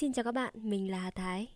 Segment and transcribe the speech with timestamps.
[0.00, 1.48] Xin chào các bạn, mình là Hà Thái.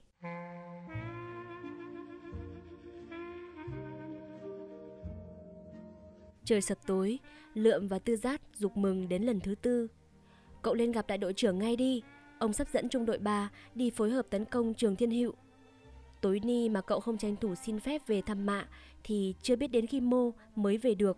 [6.44, 7.18] Trời sập tối,
[7.54, 9.88] Lượm và Tư Giác dục mừng đến lần thứ tư.
[10.62, 12.02] Cậu lên gặp đại đội trưởng ngay đi,
[12.38, 15.32] ông sắp dẫn trung đội 3 đi phối hợp tấn công trường Thiên Hữu.
[16.20, 18.68] Tối ni mà cậu không tranh thủ xin phép về thăm mạ
[19.04, 21.16] thì chưa biết đến khi mô mới về được.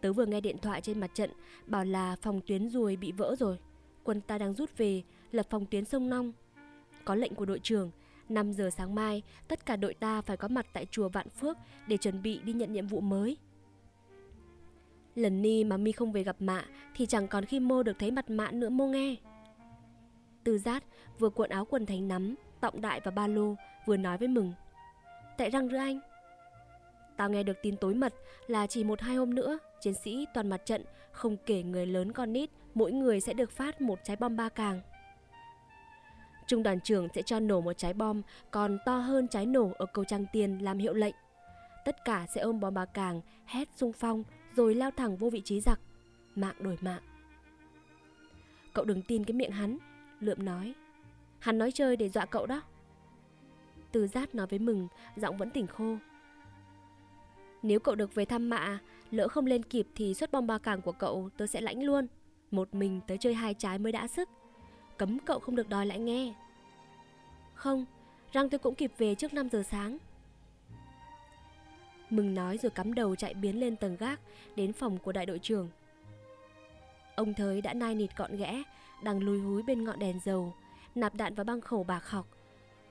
[0.00, 1.30] Tớ vừa nghe điện thoại trên mặt trận
[1.66, 3.58] bảo là phòng tuyến ruồi bị vỡ rồi.
[4.04, 5.02] Quân ta đang rút về,
[5.32, 6.32] lập phòng tuyến sông Nong.
[7.04, 7.90] Có lệnh của đội trưởng,
[8.28, 11.56] 5 giờ sáng mai, tất cả đội ta phải có mặt tại chùa Vạn Phước
[11.86, 13.36] để chuẩn bị đi nhận nhiệm vụ mới.
[15.14, 18.10] Lần ni mà mi không về gặp mạ thì chẳng còn khi mô được thấy
[18.10, 19.16] mặt mạ nữa mô nghe.
[20.44, 20.84] Từ giác
[21.18, 23.54] vừa cuộn áo quần thành nắm, tọng đại và ba lô
[23.86, 24.52] vừa nói với mừng.
[25.38, 26.00] Tại răng rưa anh.
[27.16, 28.14] Tao nghe được tin tối mật
[28.46, 32.12] là chỉ một hai hôm nữa, chiến sĩ toàn mặt trận, không kể người lớn
[32.12, 34.80] con nít, mỗi người sẽ được phát một trái bom ba càng.
[36.50, 39.86] Trung đoàn trưởng sẽ cho nổ một trái bom còn to hơn trái nổ ở
[39.86, 41.14] cầu Trang Tiền làm hiệu lệnh.
[41.84, 44.24] Tất cả sẽ ôm bom ba càng, hét sung phong
[44.56, 45.80] rồi lao thẳng vô vị trí giặc.
[46.34, 47.02] Mạng đổi mạng.
[48.72, 49.78] Cậu đừng tin cái miệng hắn,
[50.20, 50.74] Lượm nói.
[51.38, 52.62] Hắn nói chơi để dọa cậu đó.
[53.92, 55.96] Từ Giát nói với mừng, giọng vẫn tỉnh khô.
[57.62, 58.78] Nếu cậu được về thăm mạ,
[59.10, 62.06] lỡ không lên kịp thì suất bom ba càng của cậu tớ sẽ lãnh luôn.
[62.50, 64.28] Một mình tớ chơi hai trái mới đã sức.
[64.98, 66.34] Cấm cậu không được đòi lại nghe.
[67.60, 67.84] Không,
[68.32, 69.98] răng tôi cũng kịp về trước 5 giờ sáng.
[72.10, 74.20] Mừng nói rồi cắm đầu chạy biến lên tầng gác
[74.56, 75.68] đến phòng của đại đội trưởng.
[77.14, 78.62] Ông Thới đã nai nịt gọn ghẽ,
[79.02, 80.54] đang lùi húi bên ngọn đèn dầu,
[80.94, 82.26] nạp đạn vào băng khẩu bạc học.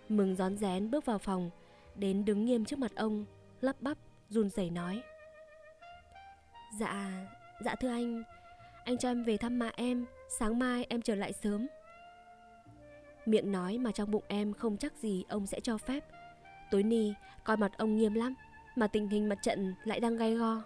[0.09, 1.50] Mừng rón rén bước vào phòng,
[1.95, 3.26] đến đứng nghiêm trước mặt ông,
[3.61, 3.98] lắp bắp,
[4.30, 5.02] run rẩy nói.
[6.80, 7.28] Dạ,
[7.66, 8.23] dạ thưa anh,
[8.86, 10.06] anh cho em về thăm mạ em,
[10.39, 11.67] sáng mai em trở lại sớm.
[13.30, 16.05] Miệng nói mà trong bụng em không chắc gì ông sẽ cho phép.
[16.72, 17.13] Tối ni,
[17.44, 18.33] coi mặt ông nghiêm lắm,
[18.75, 20.61] mà tình hình mặt trận lại đang gay go.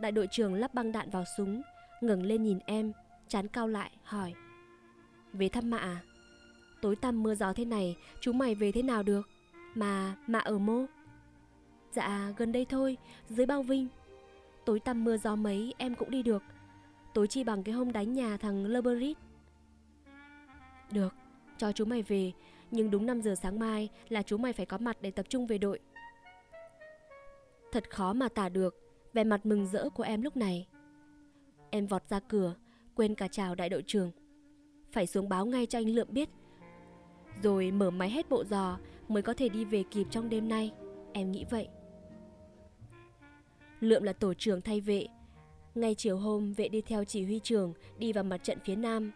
[0.00, 1.62] Đại đội trưởng lắp băng đạn vào súng,
[2.00, 2.92] ngẩng lên nhìn em,
[3.28, 4.34] chán cao lại, hỏi.
[5.32, 6.00] Về thăm mạ à?
[6.82, 9.28] Tối tăm mưa gió thế này, chú mày về thế nào được?
[9.74, 10.84] Mà mạ ở mô?
[11.92, 12.96] Dạ, gần đây thôi,
[13.28, 13.88] dưới bao vinh.
[14.64, 16.42] Tối tăm mưa gió mấy em cũng đi được.
[17.14, 19.18] Tối chi bằng cái hôm đánh nhà thằng Lerberit.
[20.90, 21.14] Được,
[21.58, 22.32] cho chú mày về,
[22.70, 25.46] nhưng đúng 5 giờ sáng mai là chú mày phải có mặt để tập trung
[25.46, 25.80] về đội.
[27.72, 28.74] Thật khó mà tả được
[29.12, 30.66] vẻ mặt mừng rỡ của em lúc này.
[31.70, 32.54] Em vọt ra cửa,
[32.94, 34.10] quên cả chào đại đội trưởng.
[34.92, 36.28] Phải xuống báo ngay cho anh Lượm biết.
[37.42, 38.78] Rồi mở máy hết bộ giò
[39.08, 40.72] mới có thể đi về kịp trong đêm nay.
[41.12, 41.68] Em nghĩ vậy.
[43.80, 45.06] Lượm là tổ trưởng thay vệ.
[45.74, 49.12] Ngay chiều hôm, vệ đi theo chỉ huy trưởng đi vào mặt trận phía Nam.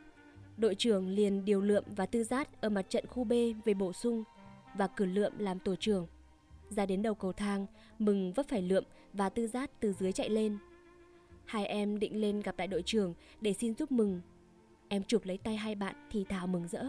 [0.58, 3.32] Đội trưởng liền điều Lượm và Tư Giác ở mặt trận khu B
[3.64, 4.24] về bổ sung
[4.74, 6.06] và cử Lượm làm tổ trưởng.
[6.70, 7.66] Ra đến đầu cầu thang,
[7.98, 10.58] Mừng vấp phải Lượm và Tư Giác từ dưới chạy lên.
[11.44, 14.20] Hai em định lên gặp đại đội trưởng để xin giúp Mừng.
[14.88, 16.84] Em chụp lấy tay hai bạn thì thào mừng rỡ.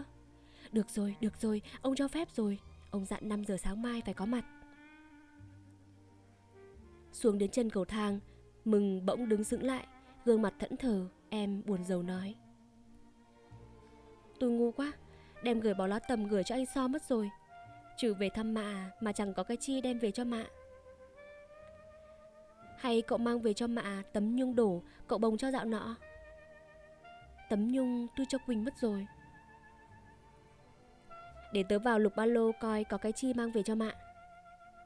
[0.72, 2.58] Được rồi, được rồi, ông cho phép rồi.
[2.90, 4.44] Ông dặn 5 giờ sáng mai phải có mặt.
[7.12, 8.20] Xuống đến chân cầu thang,
[8.64, 9.86] Mừng bỗng đứng sững lại,
[10.24, 12.34] gương mặt thẫn thờ, em buồn rầu nói.
[14.40, 14.92] Tôi ngu quá,
[15.42, 17.30] đem gửi bỏ lá tầm gửi cho anh so mất rồi.
[17.96, 20.44] Trừ về thăm mạ mà chẳng có cái chi đem về cho mạ.
[22.78, 25.96] Hay cậu mang về cho mạ tấm nhung đổ cậu bồng cho dạo nọ?
[27.50, 29.06] Tấm nhung tôi cho Quỳnh mất rồi.
[31.52, 33.92] Để tớ vào lục ba lô coi có cái chi mang về cho mạ.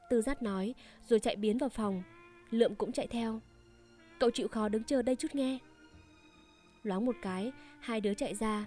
[0.09, 0.75] Tư giác nói
[1.07, 2.03] rồi chạy biến vào phòng.
[2.49, 3.41] Lượm cũng chạy theo.
[4.19, 5.59] Cậu chịu khó đứng chờ đây chút nghe.
[6.83, 8.65] Loáng một cái, hai đứa chạy ra,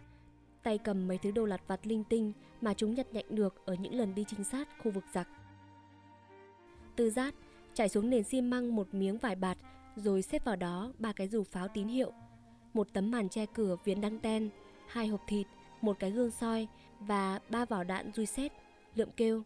[0.62, 3.74] tay cầm mấy thứ đồ lặt vặt linh tinh mà chúng nhặt nhạnh được ở
[3.74, 5.28] những lần đi trinh sát khu vực giặc.
[6.96, 7.34] Tư giác
[7.74, 9.58] trải xuống nền xi măng một miếng vải bạt
[9.96, 12.12] rồi xếp vào đó ba cái dù pháo tín hiệu,
[12.74, 14.50] một tấm màn che cửa viền đăng ten,
[14.88, 15.46] hai hộp thịt,
[15.80, 16.68] một cái gương soi
[17.00, 18.52] và ba vỏ đạn dui xét,
[18.94, 19.42] lượm kêu.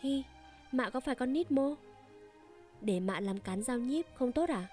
[0.00, 0.22] Hi,
[0.72, 1.74] mạ có phải con nít mô?
[2.80, 4.68] Để mạ làm cán dao nhíp không tốt à?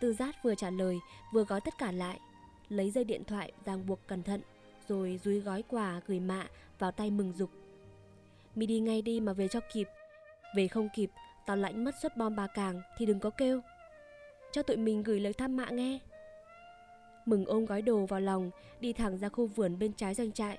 [0.00, 0.98] Tư giác vừa trả lời
[1.32, 2.20] vừa gói tất cả lại,
[2.68, 4.40] lấy dây điện thoại ràng buộc cẩn thận,
[4.88, 6.46] rồi dúi gói quà gửi mạ
[6.78, 7.50] vào tay mừng dục.
[8.54, 9.88] Mi đi ngay đi mà về cho kịp,
[10.56, 11.10] về không kịp,
[11.46, 13.60] tao lãnh mất suất bom bà càng thì đừng có kêu.
[14.52, 15.98] Cho tụi mình gửi lời thăm mạ nghe.
[17.26, 20.58] Mừng ôm gói đồ vào lòng, đi thẳng ra khu vườn bên trái doanh trại.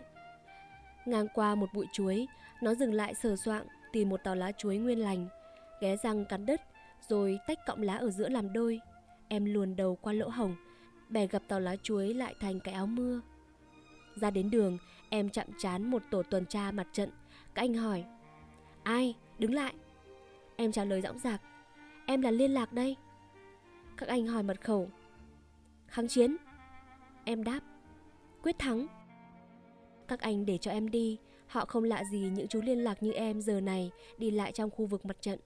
[1.05, 2.27] Ngang qua một bụi chuối,
[2.61, 5.27] nó dừng lại sờ soạng tìm một tàu lá chuối nguyên lành,
[5.81, 6.61] ghé răng cắn đứt,
[7.09, 8.79] rồi tách cọng lá ở giữa làm đôi.
[9.27, 10.55] Em luồn đầu qua lỗ hồng,
[11.09, 13.21] bè gặp tàu lá chuối lại thành cái áo mưa.
[14.15, 14.77] Ra đến đường,
[15.09, 17.09] em chạm chán một tổ tuần tra mặt trận.
[17.53, 18.05] Các anh hỏi,
[18.83, 19.73] ai, đứng lại.
[20.55, 21.41] Em trả lời dõng dạc,
[22.05, 22.95] em là liên lạc đây.
[23.97, 24.89] Các anh hỏi mật khẩu,
[25.87, 26.37] kháng chiến.
[27.23, 27.59] Em đáp,
[28.43, 28.87] quyết thắng.
[30.07, 31.17] Các anh để cho em đi,
[31.47, 34.69] họ không lạ gì những chú liên lạc như em giờ này đi lại trong
[34.69, 35.39] khu vực mặt trận.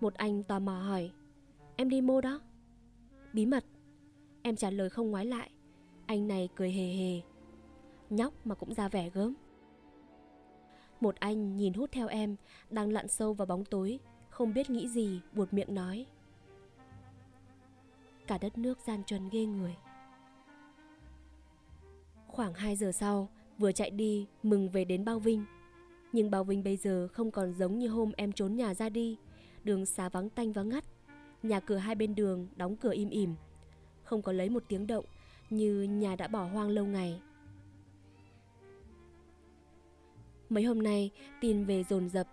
[0.00, 1.10] Một anh tò mò hỏi,
[1.76, 2.40] em đi mô đó.
[3.32, 3.64] Bí mật.
[4.42, 5.50] Em trả lời không ngoái lại.
[6.06, 7.20] Anh này cười hề hề.
[8.10, 9.34] Nhóc mà cũng ra vẻ gớm.
[11.00, 12.36] Một anh nhìn hút theo em,
[12.70, 13.98] đang lặn sâu vào bóng tối,
[14.28, 16.06] không biết nghĩ gì, buột miệng nói.
[18.26, 19.76] Cả đất nước gian truân ghê người.
[22.26, 23.28] Khoảng 2 giờ sau,
[23.58, 25.44] vừa chạy đi, mừng về đến Bao Vinh.
[26.12, 29.16] Nhưng Bao Vinh bây giờ không còn giống như hôm em trốn nhà ra đi.
[29.64, 30.84] Đường xá vắng tanh vắng ngắt.
[31.42, 33.34] Nhà cửa hai bên đường đóng cửa im ỉm.
[34.10, 35.04] Không có lấy một tiếng động
[35.50, 37.20] như nhà đã bỏ hoang lâu ngày.
[40.48, 41.10] Mấy hôm nay,
[41.40, 42.26] tin về dồn dập.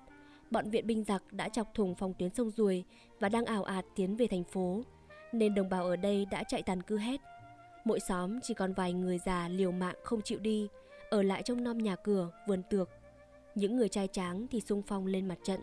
[0.51, 2.83] Bọn viện binh giặc đã chọc thủng phòng tuyến sông Ruồi
[3.19, 4.81] và đang ảo ạt tiến về thành phố.
[5.31, 7.21] Nên đồng bào ở đây đã chạy tàn cư hết.
[7.85, 10.67] Mỗi xóm chỉ còn vài người già liều mạng không chịu đi,
[11.09, 12.89] ở lại trong non nhà cửa, vườn tược.
[13.55, 15.61] Những người trai tráng thì sung phong lên mặt trận.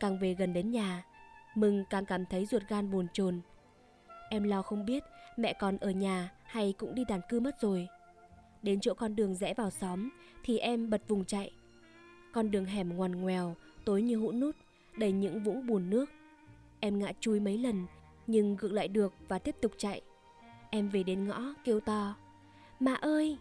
[0.00, 1.04] Càng về gần đến nhà,
[1.54, 3.40] Mừng càng cảm thấy ruột gan buồn chồn.
[4.32, 5.04] Em lo không biết
[5.36, 7.88] mẹ còn ở nhà hay cũng đi đàn cư mất rồi.
[8.62, 10.08] Đến chỗ con đường rẽ vào xóm
[10.44, 11.52] thì em bật vùng chạy.
[12.32, 14.56] Con đường hẻm ngoằn ngoèo, tối như hũ nút,
[14.96, 16.10] đầy những vũng bùn nước.
[16.80, 17.86] Em ngã chui mấy lần
[18.26, 20.00] nhưng gượng lại được và tiếp tục chạy.
[20.70, 22.14] Em về đến ngõ kêu to,
[22.80, 23.38] mẹ ơi!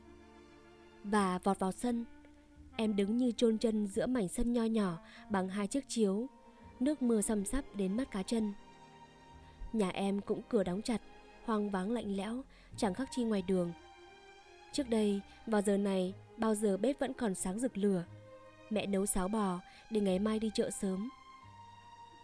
[1.04, 2.06] Và vọt vào sân.
[2.76, 4.98] Em đứng như chôn chân giữa mảnh sân nho nhỏ
[5.30, 6.28] bằng hai chiếc chiếu.
[6.80, 8.54] Nước mưa xăm sắp đến mắt cá chân.
[9.74, 11.02] Nhà em cũng cửa đóng chặt,
[11.46, 12.44] hoang vắng lạnh lẽo,
[12.78, 13.74] chẳng khác chi ngoài đường.
[14.72, 18.04] Trước đây, vào giờ này, bao giờ bếp vẫn còn sáng rực lửa.
[18.70, 19.60] Mẹ nấu sáo bò
[19.90, 21.10] để ngày mai đi chợ sớm.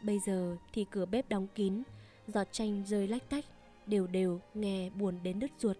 [0.03, 1.83] Bây giờ thì cửa bếp đóng kín,
[2.27, 3.45] giọt chanh rơi lách tách,
[3.85, 5.77] đều đều nghe buồn đến đứt ruột.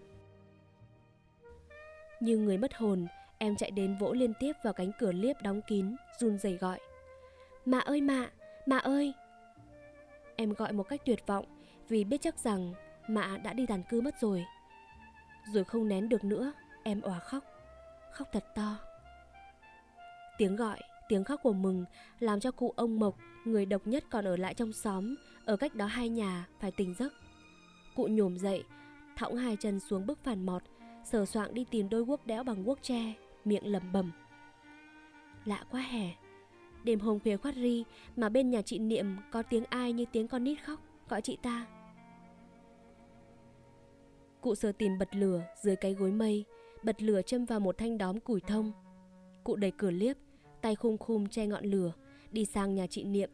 [2.20, 3.06] Như người mất hồn,
[3.38, 6.78] em chạy đến vỗ liên tiếp vào cánh cửa liếp đóng kín, run rẩy gọi.
[7.64, 8.30] Mạ ơi mạ,
[8.66, 9.12] mạ ơi!
[10.36, 11.57] Em gọi một cách tuyệt vọng
[11.88, 12.72] vì biết chắc rằng
[13.08, 14.44] mạ đã đi tàn cư mất rồi.
[15.52, 16.52] Rồi không nén được nữa,
[16.82, 17.44] em òa khóc,
[18.12, 18.76] khóc thật to.
[20.38, 21.84] Tiếng gọi, tiếng khóc của mừng
[22.18, 25.14] làm cho cụ ông Mộc, người độc nhất còn ở lại trong xóm,
[25.44, 27.12] ở cách đó hai nhà, phải tỉnh giấc.
[27.96, 28.64] Cụ nhổm dậy,
[29.16, 30.62] thõng hai chân xuống bức phản mọt,
[31.04, 33.14] sờ soạng đi tìm đôi guốc đẽo bằng guốc tre,
[33.44, 34.12] miệng lẩm bẩm.
[35.44, 36.10] Lạ quá hè,
[36.84, 37.84] đêm hôm khuya khoát ri
[38.16, 41.38] mà bên nhà chị Niệm có tiếng ai như tiếng con nít khóc, gọi chị
[41.42, 41.66] ta.
[44.40, 46.44] Cụ sờ tìm bật lửa dưới cái gối mây,
[46.82, 48.72] bật lửa châm vào một thanh đóm củi thông.
[49.44, 50.16] Cụ đẩy cửa liếp,
[50.60, 51.92] tay khum khum che ngọn lửa,
[52.32, 53.30] đi sang nhà chị Niệm.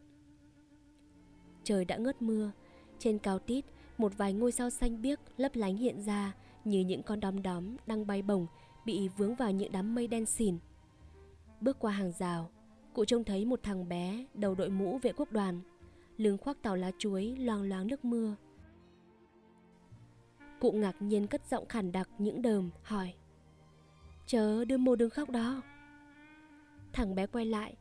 [1.63, 2.51] Trời đã ngớt mưa,
[2.99, 3.65] trên cao tít,
[3.97, 6.33] một vài ngôi sao xanh biếc lấp lánh hiện ra
[6.65, 8.47] như những con đom đóm đang bay bổng
[8.85, 10.57] bị vướng vào những đám mây đen xỉn.
[11.61, 12.49] Bước qua hàng rào,
[12.93, 15.61] cụ trông thấy một thằng bé đầu đội mũ vệ quốc đoàn,
[16.17, 18.35] lưng khoác tàu lá chuối loang loáng nước mưa.
[20.65, 23.13] Cụ ngạc nhiên cất giọng khản đặc những đờm, hỏi.
[24.25, 25.61] Chớ đưa mô đứng khóc đó.
[26.93, 27.75] Thằng bé quay lại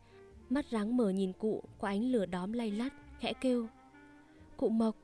[0.51, 3.67] Mắt ráng mở nhìn cụ qua ánh lửa đóm lay lắt Khẽ kêu.
[4.57, 4.97] Cụ Mộc.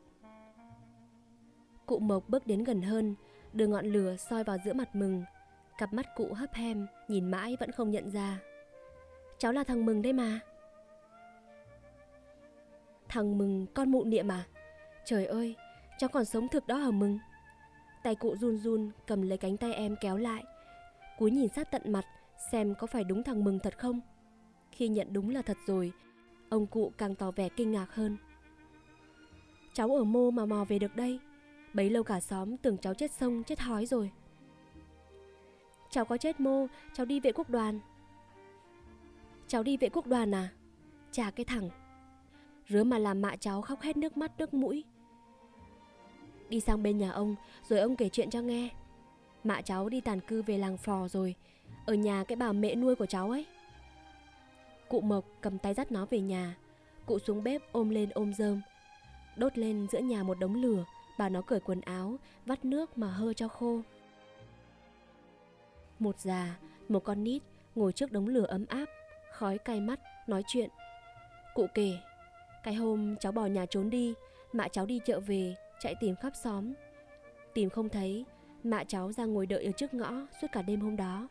[1.87, 3.15] Cụ Mộc bước đến gần hơn
[3.53, 5.23] Đưa ngọn lửa soi vào giữa mặt mừng.
[5.79, 8.39] Cặp mắt cụ hấp hem Nhìn mãi vẫn không nhận ra.
[9.39, 10.41] Cháu là thằng Mừng đấy mà.
[13.09, 14.45] Thằng Mừng con mụ niệm à?
[15.05, 15.57] Trời ơi
[15.99, 17.19] Cháu còn sống thực đó hả Mừng?
[18.03, 20.45] Tay cụ run run cầm lấy cánh tay em kéo lại.
[21.19, 22.05] Cúi nhìn sát tận mặt,
[22.53, 24.01] Xem có phải đúng thằng Mừng thật không?
[24.73, 25.93] Khi nhận đúng là thật rồi,
[26.49, 28.17] Ông cụ càng tỏ vẻ kinh ngạc hơn.
[29.73, 31.21] Cháu ở mô mà mò về được đây.
[31.75, 34.11] Bấy lâu cả xóm tưởng cháu chết sông, chết hói rồi.
[35.91, 37.81] Cháu có chết mô, Cháu đi vệ quốc đoàn.
[39.47, 40.49] Cháu đi vệ quốc đoàn à?
[41.13, 41.71] Chà, cái thằng.
[42.69, 44.85] Rứa mà làm mạ cháu khóc hết nước mắt, nước mũi.
[46.51, 47.37] Đi sang bên nhà ông,
[47.69, 48.69] Rồi ông kể chuyện cho nghe.
[49.45, 51.35] Mạ cháu đi tàn cư về làng phò rồi,
[51.87, 53.47] Ở nhà cái bà mẹ nuôi của cháu ấy.
[54.89, 56.57] Cụ Mộc cầm tay dắt nó về nhà,
[57.07, 58.61] Cụ xuống bếp ôm lên ôm rơm.
[59.37, 60.85] Đốt lên giữa nhà một đống lửa,
[61.19, 62.17] Bà nó cởi quần áo,
[62.47, 63.81] Vắt nước mà hơ cho khô.
[65.99, 67.43] Một già, Một con nít
[67.75, 68.87] Ngồi trước đống lửa ấm áp,
[69.33, 70.71] Khói cay mắt, Nói chuyện.
[71.55, 71.93] Cụ kể,
[72.65, 74.15] Cái hôm cháu bỏ nhà trốn đi,
[74.53, 76.73] Mạ cháu đi chợ về Chạy tìm khắp xóm
[77.55, 78.25] Tìm không thấy
[78.63, 81.29] Mạ cháu ra ngồi đợi ở trước ngõ Suốt cả đêm hôm đó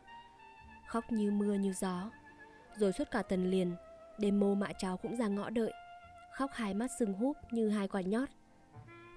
[0.90, 2.10] khóc như mưa như gió.
[2.76, 3.74] Rồi suốt cả tuần liền,
[4.18, 5.72] đêm mô mạ cháu cũng ra ngõ đợi,
[6.34, 8.28] khóc hai mắt sưng húp như hai quả nhót.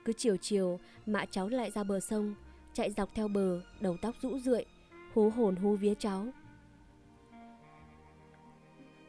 [0.06, 2.36] Cứ chiều chiều, mạ cháu lại ra bờ sông,
[2.74, 4.66] chạy dọc theo bờ, đầu tóc rũ rượi,
[5.14, 6.28] hú hồn hú vía cháu.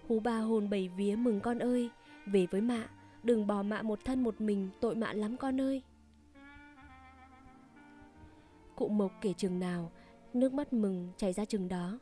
[0.09, 1.91] Hú ba hồn bảy vía mừng con ơi,
[2.27, 2.89] về với mạ,
[3.23, 5.83] đừng bỏ mạ một thân một mình, tội mạ lắm con ơi.
[8.77, 9.93] Cụ Mộc kể chừng nào,
[10.35, 11.99] nước mắt mừng chảy ra chừng đó.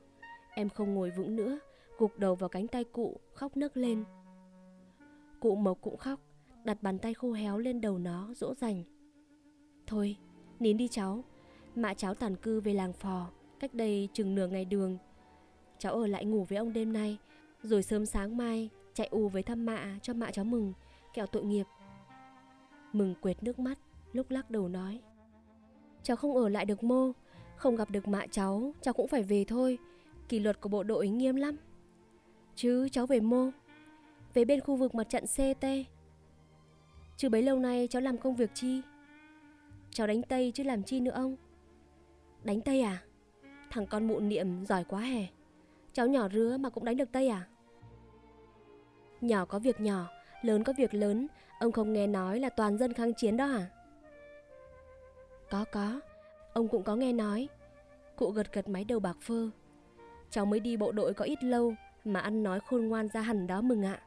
[0.54, 1.58] Em không ngồi vững nữa,
[1.98, 4.04] gục đầu vào cánh tay cụ, khóc nấc lên.
[5.40, 6.20] Cụ Mộc cũng khóc,
[6.64, 8.82] đặt bàn tay khô héo lên đầu nó, dỗ dành.
[9.86, 10.16] Thôi,
[10.60, 11.24] nín đi cháu,
[11.74, 14.98] mạ cháu tàn cư về làng phò, cách đây chừng nửa ngày đường.
[15.78, 17.18] Cháu ở lại ngủ với ông đêm nay,
[17.62, 20.72] rồi sớm sáng mai chạy ù với thăm mạ cho mạ cháu mừng,
[21.14, 21.66] kẹo tội nghiệp.
[22.92, 23.78] Mừng quệt nước mắt,
[24.12, 25.00] lúc lắc đầu nói.
[26.02, 27.12] Cháu không ở lại được mô,
[27.56, 29.78] không gặp được mạ cháu, cháu cũng phải về thôi.
[30.28, 31.56] Kỷ luật của bộ đội nghiêm lắm.
[32.54, 33.50] Chứ cháu về mô,
[34.34, 35.66] về bên khu vực mặt trận CT.
[37.16, 38.80] Chứ bấy lâu nay cháu làm công việc chi?
[39.90, 41.36] Cháu đánh Tây chứ làm chi nữa ông?
[42.44, 43.02] Đánh Tây à?
[43.70, 45.26] Thằng con mụ niệm giỏi quá hè.
[45.92, 47.46] Cháu nhỏ rứa mà cũng đánh được Tây à?
[49.20, 50.08] Nhỏ có việc nhỏ,
[50.42, 51.26] lớn có việc lớn,
[51.58, 53.70] ông không nghe nói là toàn dân kháng chiến đó à?
[55.52, 56.00] Có có,
[56.52, 57.48] ông cũng có nghe nói.
[58.16, 59.50] Cụ gật gật máy đầu bạc phơ.
[60.30, 63.46] Cháu mới đi bộ đội có ít lâu mà ăn nói khôn ngoan ra hẳn
[63.46, 64.00] đó mừng ạ.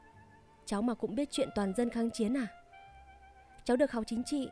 [0.64, 2.46] Cháu mà cũng biết chuyện toàn dân kháng chiến à?
[3.64, 4.48] Cháu được học chính trị.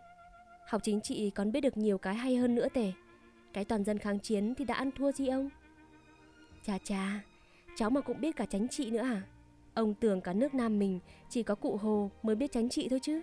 [0.69, 2.93] Học chính trị còn biết được nhiều cái hay hơn nữa tề.
[3.53, 5.49] Cái toàn dân kháng chiến thì đã ăn thua gì ông?
[6.63, 7.21] Chà chà,
[7.77, 9.23] cháu mà cũng biết cả tránh trị nữa à?
[9.75, 13.01] Ông tưởng cả nước Nam mình chỉ có cụ Hồ mới biết tránh trị thôi
[13.03, 13.23] chứ.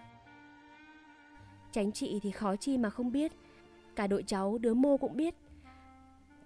[1.72, 3.32] Tránh trị thì khó chi mà không biết.
[4.02, 5.36] Cả đội cháu đứa mô cũng biết.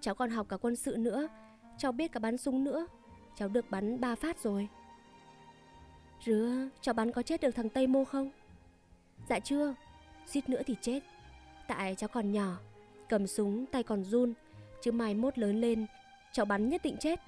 [0.01, 1.27] Cháu còn học cả quân sự nữa.
[1.77, 2.87] Cháu biết cả bắn súng nữa.
[3.35, 4.67] Cháu được bắn ba phát rồi.
[6.25, 8.31] Rứa, cháu bắn có chết được thằng Tây mô không?
[9.29, 9.75] Dạ chưa,
[10.27, 10.99] suýt nữa thì chết.
[11.67, 12.57] Tại cháu còn nhỏ,
[13.09, 14.33] cầm súng tay còn run.
[14.81, 15.85] Chứ mai mốt lớn lên,
[16.33, 17.19] cháu bắn nhất định chết.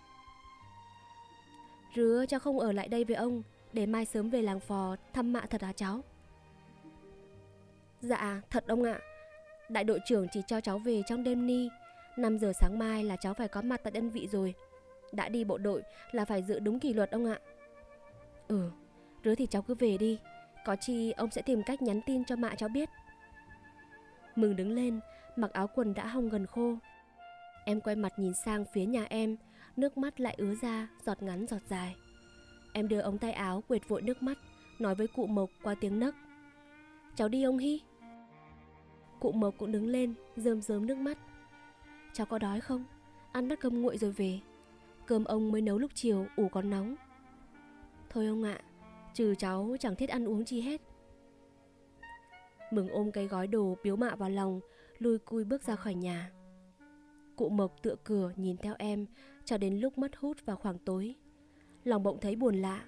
[1.95, 3.43] Rứa cháu không ở lại đây với ông
[3.73, 6.01] Để mai sớm về làng phò thăm mạ thật hả cháu
[8.01, 8.99] Dạ thật ông ạ
[9.69, 11.69] Đại đội trưởng chỉ cho cháu về trong đêm ni
[12.17, 14.53] 5 giờ sáng mai là cháu phải có mặt tại đơn vị rồi
[15.11, 17.39] Đã đi bộ đội là phải giữ đúng kỷ luật ông ạ
[18.47, 18.71] Ừ
[19.23, 20.19] Rứa thì cháu cứ về đi
[20.65, 22.89] Có chi ông sẽ tìm cách nhắn tin cho mạ cháu biết
[24.35, 24.99] Mừng đứng lên
[25.35, 26.75] Mặc áo quần đã hong gần khô
[27.65, 29.37] Em quay mặt nhìn sang phía nhà em
[29.77, 31.95] nước mắt lại ứa ra, giọt ngắn giọt dài.
[32.73, 34.37] Em đưa ống tay áo quệt vội nước mắt,
[34.79, 36.15] nói với cụ Mộc qua tiếng nấc.
[37.15, 37.81] Cháu đi ông Hy.
[39.19, 41.17] Cụ Mộc cũng đứng lên, rơm rớm nước mắt.
[42.13, 42.83] Cháu có đói không?
[43.31, 44.39] Ăn bát cơm nguội rồi về.
[45.05, 46.95] Cơm ông mới nấu lúc chiều, ủ còn nóng.
[48.09, 48.59] Thôi ông ạ,
[49.13, 50.81] trừ cháu chẳng thiết ăn uống chi hết.
[52.71, 54.59] Mừng ôm cái gói đồ biếu mạ vào lòng,
[54.99, 56.31] lùi cui bước ra khỏi nhà.
[57.35, 59.05] Cụ Mộc tựa cửa nhìn theo em
[59.45, 61.15] cho đến lúc mất hút vào khoảng tối.
[61.83, 62.83] Lòng bỗng thấy buồn lạ.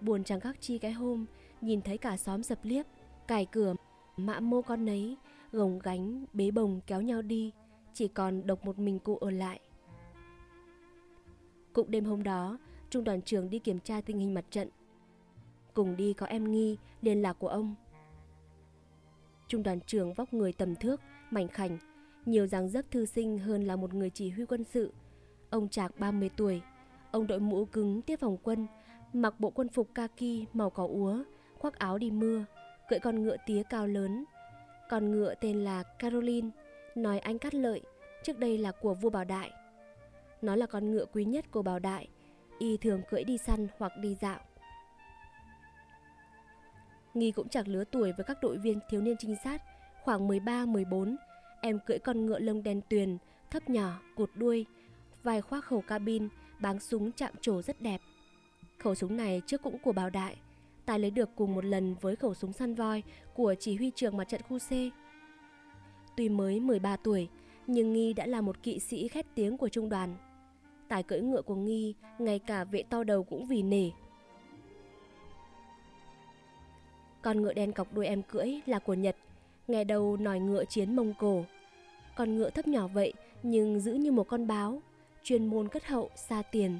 [0.00, 1.26] Buồn chẳng khác chi cái hôm
[1.60, 2.86] nhìn thấy cả xóm dập liếp,
[3.26, 3.74] cài cửa,
[4.16, 5.16] mạ mô con nấy,
[5.52, 7.52] gồng gánh, bế bồng kéo nhau đi,
[7.94, 9.60] chỉ còn độc một mình cụ ở lại.
[11.72, 12.58] Cũng đêm hôm đó,
[12.90, 14.68] trung đoàn trưởng đi kiểm tra tình hình mặt trận.
[15.74, 17.74] Cùng đi có em nghi, liên lạc của ông.
[19.48, 21.00] Trung đoàn trưởng vóc người tầm thước,
[21.30, 21.78] mảnh khảnh,
[22.26, 24.92] nhiều dáng dấp thư sinh hơn là một người chỉ huy quân sự.
[25.50, 26.62] Ông Trạc 30 tuổi,
[27.10, 28.66] ông đội mũ cứng tiếp phòng quân,
[29.12, 31.22] mặc bộ quân phục kaki màu cỏ úa,
[31.58, 32.44] khoác áo đi mưa,
[32.88, 34.24] cưỡi con ngựa tía cao lớn.
[34.88, 36.48] Con ngựa tên là Caroline,
[36.94, 37.82] nói anh cắt lợi,
[38.22, 39.50] trước đây là của vua Bảo Đại.
[40.42, 42.08] Nó là con ngựa quý nhất của Bảo Đại,
[42.58, 44.40] y thường cưỡi đi săn hoặc đi dạo.
[47.14, 49.62] Nghi cũng chẳng lứa tuổi với các đội viên thiếu niên trinh sát,
[50.04, 51.16] khoảng 13-14,
[51.60, 53.18] Em cưỡi con ngựa lông đen tuyền,
[53.50, 54.66] thấp nhỏ, cụt đuôi,
[55.22, 56.28] vài khoác khẩu cabin,
[56.60, 58.00] báng súng chạm trổ rất đẹp.
[58.78, 60.36] Khẩu súng này trước cũng của Bảo Đại,
[60.88, 63.02] Tài lấy được cùng một lần với khẩu súng săn voi
[63.34, 64.70] của chỉ huy trưởng mặt trận khu C.
[66.16, 67.28] Tuy mới 13 tuổi,
[67.66, 70.16] nhưng Nghi đã là một kỵ sĩ khét tiếng của trung đoàn.
[70.88, 73.90] Tài cưỡi ngựa của Nghi, ngay cả vệ to đầu cũng vì nể.
[77.22, 79.16] Con ngựa đen cọc đuôi em cưỡi là của Nhật,
[79.68, 81.44] nghe đầu nòi ngựa chiến Mông Cổ.
[82.16, 84.82] Con ngựa thấp nhỏ vậy nhưng giữ như một con báo,
[85.22, 86.78] chuyên môn cất hậu, xa tiền,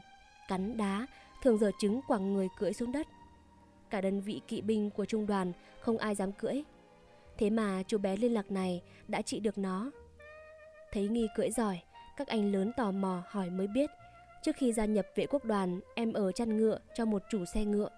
[0.49, 1.07] cắn đá,
[1.43, 3.07] thường giờ trứng quẳng người cưỡi xuống đất.
[3.91, 6.63] Cả đơn vị kỵ binh của trung đoàn không ai dám cưỡi.
[7.39, 9.91] Thế mà chú bé liên lạc này đã trị được nó.
[10.93, 11.81] Thấy nghi cưỡi giỏi,
[12.17, 13.91] các anh lớn tò mò hỏi mới biết,
[14.43, 17.65] Trước khi gia nhập vệ quốc đoàn, em ở chăn ngựa cho một chủ xe
[17.65, 17.89] ngựa.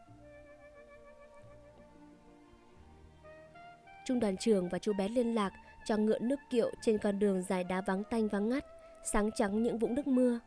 [4.05, 5.53] Trung đoàn trưởng và chú bé liên lạc
[5.85, 8.65] cho ngựa nước kiệu trên con đường dài đá vắng tanh vắng ngắt,
[9.05, 10.41] sáng trắng những vũng nước mưa.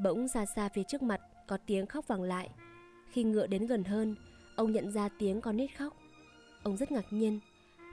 [0.00, 2.50] Bỗng xa xa phía trước mặt có tiếng khóc vang lại.
[3.10, 4.16] Khi ngựa đến gần hơn,
[4.58, 5.96] ông nhận ra tiếng con nít khóc.
[6.62, 7.40] Ông rất ngạc nhiên.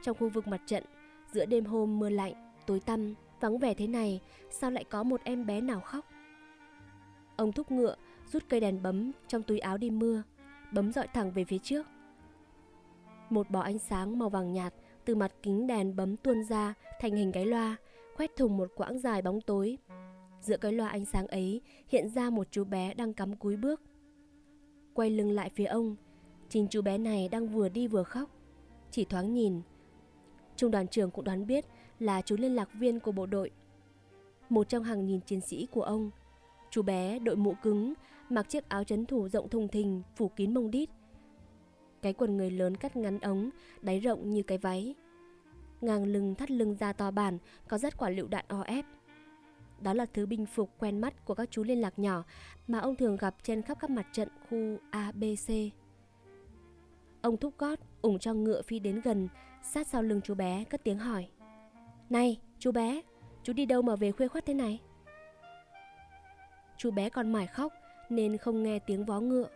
[0.04, 0.84] Trong khu vực mặt trận,
[1.32, 2.34] giữa đêm hôm mưa lạnh,
[2.68, 6.06] tối tăm, vắng vẻ thế này, sao lại có một em bé nào khóc?
[7.36, 7.96] Ông thúc ngựa,
[8.32, 10.24] rút cây đèn bấm trong túi áo đi mưa,
[10.72, 11.86] bấm dọi thẳng về phía trước.
[13.30, 14.74] Một bó ánh sáng màu vàng nhạt
[15.06, 17.76] từ mặt kính đèn bấm tuôn ra thành hình cái loa,
[18.16, 19.78] khoét thùng một quãng dài bóng tối.
[20.42, 23.82] Giữa cái loa ánh sáng ấy hiện ra một chú bé đang cắm cúi bước.
[24.94, 25.96] Quay lưng lại phía ông,
[26.50, 28.30] chính chú bé này đang vừa đi vừa khóc.
[28.92, 29.62] Chỉ thoáng nhìn,
[30.56, 31.66] trung đoàn trưởng cũng đoán biết
[32.00, 33.52] là chú liên lạc viên của bộ đội.
[34.50, 36.12] Một trong hàng nghìn chiến sĩ của ông,
[36.70, 37.94] chú bé đội mũ cứng,
[38.30, 40.90] mặc chiếc áo chấn thủ rộng thùng thình, phủ kín mông đít,
[42.06, 43.50] cái quần người lớn cắt ngắn ống,
[43.82, 44.96] đáy rộng như cái váy.
[45.82, 47.38] Ngang lưng thắt lưng da to bản,
[47.68, 48.86] có rất quả lựu đạn o ép.
[49.82, 52.24] Đó là thứ binh phục quen mắt của các chú liên lạc nhỏ
[52.68, 55.50] mà ông thường gặp trên khắp các mặt trận khu A, B, C.
[57.25, 59.27] Ông thúc gót, ủng cho ngựa phi đến gần,
[59.63, 61.27] sát sau lưng chú bé, cất tiếng hỏi.
[62.10, 63.01] Này, chú bé,
[63.44, 64.79] chú đi đâu mà về khuya khoắt thế này?
[66.77, 67.74] Chú bé còn mải khóc
[68.10, 69.48] nên không nghe tiếng vó ngựa,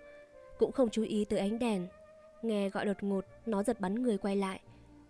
[0.60, 1.88] cũng không chú ý tới ánh đèn
[2.42, 4.60] Nghe gọi đột ngột, nó giật bắn người quay lại.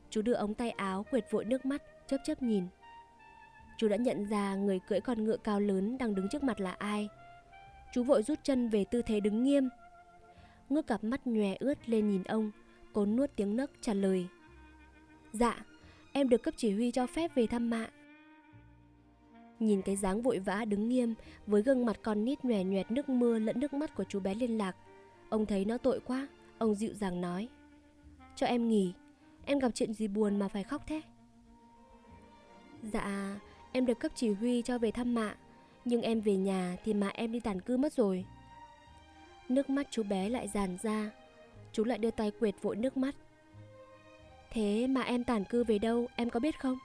[0.09, 2.67] Chú đưa ống tay áo quệt vội nước mắt, chớp chớp nhìn.
[3.77, 6.71] Chú đã nhận ra người cưỡi con ngựa cao lớn đang đứng trước mặt là
[6.71, 7.09] ai.
[7.93, 9.69] Chú vội rút chân về tư thế đứng nghiêm.
[10.69, 12.51] Ngước cặp mắt nhòe ướt lên nhìn ông,
[12.93, 14.27] cố nuốt tiếng nấc trả lời.
[15.33, 15.65] Dạ,
[16.13, 17.87] em được cấp chỉ huy cho phép về thăm mạ.
[19.59, 21.13] Nhìn cái dáng vội vã đứng nghiêm
[21.47, 24.35] với gương mặt con nít nhòe nhòe nước mưa lẫn nước mắt của chú bé
[24.35, 24.75] liên lạc,
[25.29, 26.27] ông thấy nó tội quá.
[26.59, 27.47] Ông dịu dàng nói
[28.35, 28.93] Cho em nghỉ
[29.45, 31.01] Em gặp chuyện gì buồn mà phải khóc thế
[32.83, 33.39] Dạ
[33.71, 35.35] Em được cấp chỉ huy cho về thăm mạ
[35.85, 38.25] Nhưng em về nhà thì mà em đi tàn cư mất rồi
[39.49, 41.11] Nước mắt chú bé lại dàn ra
[41.71, 43.15] Chú lại đưa tay quệt vội nước mắt
[44.51, 46.77] Thế mà em tản cư về đâu em có biết không?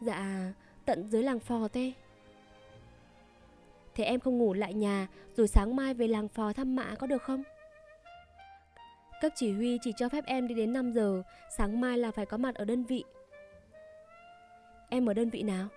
[0.00, 0.52] Dạ
[0.84, 1.92] tận dưới làng phò tê
[3.94, 7.06] Thế em không ngủ lại nhà Rồi sáng mai về làng phò thăm mạ có
[7.06, 7.42] được không?
[9.22, 11.22] Cấp chỉ huy chỉ cho phép em đi đến 5 giờ,
[11.56, 13.04] sáng mai là phải có mặt ở đơn vị.
[14.88, 15.68] Em ở đơn vị nào?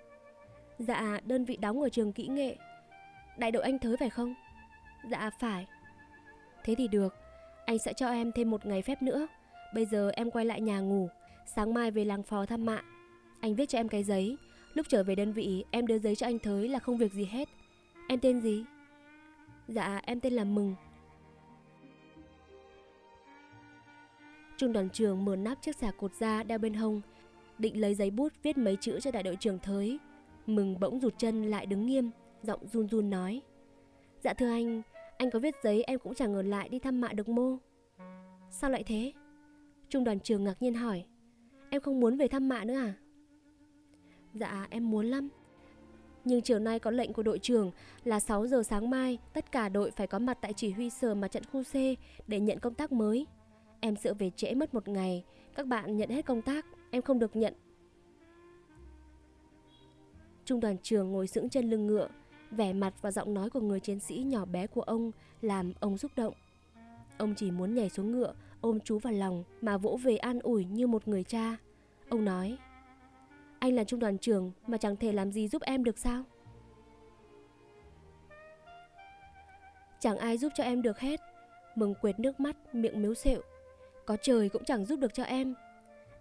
[0.80, 2.56] Dạ, đơn vị đóng ở trường kỹ nghệ.
[3.38, 4.34] Đại đội anh Thới phải không?
[5.10, 5.68] Dạ, phải.
[6.63, 7.15] Thế thì được,
[7.65, 9.28] anh sẽ cho em thêm một ngày phép nữa.
[9.74, 11.10] Bây giờ em quay lại nhà ngủ,
[11.56, 12.82] sáng mai về làng phò thăm mạ.
[13.39, 14.38] Anh viết cho em cái giấy,
[14.74, 17.26] lúc trở về đơn vị em đưa giấy cho anh Thới là không việc gì
[17.26, 17.50] hết.
[18.10, 18.63] Em tên gì?
[19.68, 20.76] Dạ, em tên là Mừng.
[24.58, 27.02] Trung đoàn trưởng mở nắp chiếc xà cột ra đeo bên hông,
[27.58, 30.00] định lấy giấy bút viết mấy chữ cho đại đội trưởng Thới.
[30.48, 32.12] Mừng bỗng rụt chân lại đứng nghiêm,
[32.44, 33.41] giọng run run nói.
[34.24, 34.82] Dạ thưa anh,
[35.17, 37.58] anh có viết giấy em cũng chẳng ngờ lại đi thăm mạ được mô.
[38.49, 39.13] Sao lại thế?
[39.89, 41.06] Trung đoàn trưởng ngạc nhiên hỏi.
[41.69, 42.93] Em không muốn về thăm mạ nữa à?
[44.34, 45.30] Dạ em muốn lắm.
[46.25, 47.71] Nhưng chiều nay có lệnh của đội trưởng
[48.04, 51.15] là 6 giờ sáng mai, tất cả đội phải có mặt tại chỉ huy sở
[51.15, 51.73] mặt trận khu C
[52.28, 53.28] để nhận công tác mới.
[53.80, 55.25] Em sợ về trễ mất một ngày
[55.56, 57.54] Các bạn nhận hết công tác, Em không được nhận
[60.45, 62.08] Trung đoàn trường ngồi sững chân lưng ngựa
[62.51, 65.97] Vẻ mặt và giọng nói của người chiến sĩ nhỏ bé của ông Làm ông
[65.97, 66.34] xúc động.
[67.17, 70.65] Ông chỉ muốn nhảy xuống ngựa, Ôm chú vào lòng Mà vỗ về an ủi
[70.65, 71.58] như một người cha.
[72.10, 72.58] Ông nói,
[73.60, 76.23] Anh là trung đoàn trưởng Mà chẳng thể làm gì giúp em được sao?
[79.99, 81.19] Chẳng ai giúp cho em được hết.
[81.75, 83.41] Mừng quệt nước mắt, Miệng miếu xẹo
[84.05, 85.55] có trời cũng chẳng giúp được cho em.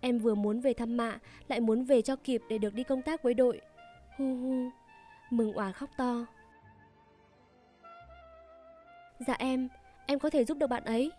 [0.01, 3.03] Em vừa muốn về thăm mạ, Lại muốn về cho kịp để được đi công
[3.03, 3.61] tác với đội.
[4.17, 4.71] Hu hu.
[5.37, 6.27] Mừng òa khóc to.
[9.27, 9.69] Dạ em
[10.07, 11.13] Em có thể giúp được bạn ấy.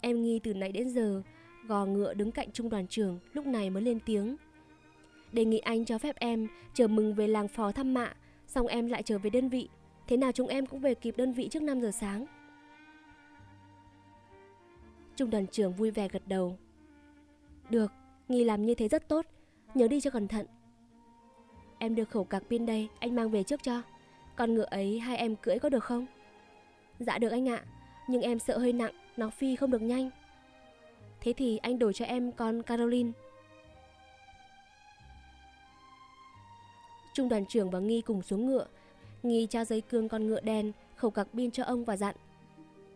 [0.00, 1.22] Em nghi từ nãy đến giờ
[1.66, 4.36] Gò ngựa đứng cạnh trung đoàn trưởng Lúc này mới lên tiếng.
[5.32, 8.14] Đề nghị anh cho phép em Chờ mừng về làng phò thăm mạ
[8.46, 9.68] Xong em lại trở về đơn vị.
[10.06, 12.26] Thế nào chúng em cũng về kịp đơn vị trước 5 giờ sáng.
[15.16, 16.58] Trung đoàn trưởng vui vẻ gật đầu.
[17.70, 17.92] Được,
[18.28, 19.26] Nghi làm như thế rất tốt,
[19.74, 20.46] nhớ đi cho cẩn thận.
[21.82, 23.82] Em được khẩu cạc pin đây, anh mang về trước cho.
[24.36, 26.06] Con ngựa ấy hai em cưỡi có được không?
[26.98, 27.64] Dạ được anh ạ,
[28.08, 30.10] nhưng em sợ hơi nặng, nó phi không được nhanh.
[31.20, 33.10] Thế thì anh đổi cho em con Caroline.
[37.14, 38.66] Trung đoàn trưởng và Nghi cùng xuống ngựa.
[39.22, 42.14] Nghi trao giấy cương con ngựa đen, khẩu cạc pin cho ông và dặn.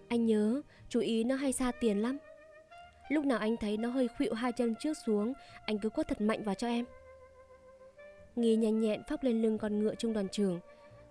[0.09, 2.19] Anh nhớ, chú ý nó hay xa tiền lắm.
[3.09, 5.33] Lúc nào anh thấy nó hơi khuỵu hai chân trước xuống,
[5.67, 6.85] anh cứ quất thật mạnh vào cho em.
[8.37, 10.61] Nghi nhanh nhẹn phóc lên lưng con ngựa trung đoàn trường.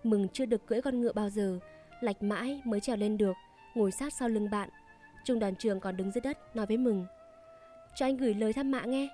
[0.04, 1.60] Mừng chưa được cưỡi con ngựa bao giờ,
[2.02, 3.34] lạch mãi mới trèo lên được,
[3.76, 4.70] ngồi sát sau lưng bạn.
[5.26, 7.06] Trung đoàn trường còn đứng dưới đất nói với Mừng.
[7.96, 9.10] Cho anh gửi lời thăm mạ nghe.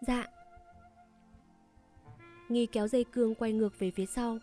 [0.00, 0.26] Dạ.
[2.48, 4.38] Nghi kéo dây cương quay ngược về phía sau.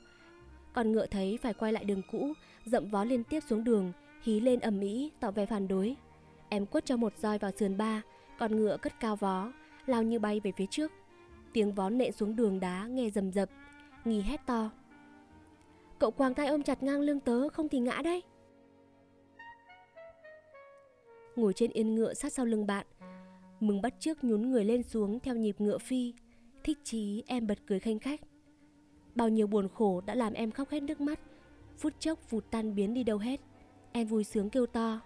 [0.73, 2.33] Con ngựa thấy phải quay lại đường cũ,
[2.65, 5.95] dậm vó liên tiếp xuống đường, hí lên ầm ĩ tỏ vẻ phản đối.
[6.49, 8.01] Em quất cho một roi vào sườn ba,
[8.39, 9.51] con ngựa cất cao vó,
[9.85, 10.91] lao như bay về phía trước.
[11.53, 13.49] Tiếng vó nện xuống đường đá nghe rầm rập,
[14.05, 14.71] nghi hét to.
[15.99, 18.23] Cậu quàng tay ôm chặt ngang lưng tớ không thì ngã đấy.
[21.35, 22.85] Ngồi trên yên ngựa sát sau lưng bạn,
[23.59, 26.13] mừng bắt trước nhún người lên xuống theo nhịp ngựa phi.
[26.63, 28.21] Thích chí em bật cười khanh khách.
[29.15, 31.19] Bao nhiêu buồn khổ đã làm em khóc hết nước mắt,
[31.77, 33.39] phút chốc vụt tan biến đi đâu hết.
[33.91, 34.99] Em vui sướng kêu to.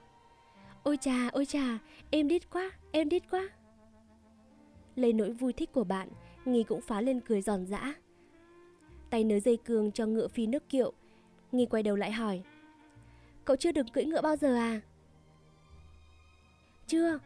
[0.83, 1.79] Ôi chà, ôi chà,
[2.11, 3.49] em đít quá, em đít quá.
[4.95, 6.09] Lấy nỗi vui thích của bạn,
[6.47, 7.93] Nghi cũng phá lên cười giòn giã.
[9.09, 10.93] Tay nới dây cương cho ngựa phi nước kiệu.
[11.51, 12.41] Nghi quay đầu lại hỏi.
[13.45, 14.81] Cậu chưa được cưỡi ngựa bao giờ à?
[16.87, 17.19] Chưa.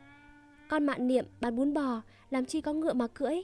[0.70, 3.36] Con mạn niệm bán bún bò, làm chi có ngựa mà cưỡi.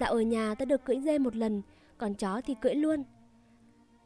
[0.00, 1.62] Dạo ở nhà tớ được cưỡi dê một lần,
[1.98, 3.04] còn chó thì cưỡi luôn.